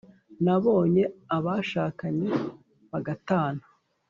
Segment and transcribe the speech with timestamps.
[0.43, 1.03] nabonye
[1.37, 2.29] abashakanye
[2.91, 3.63] bagatana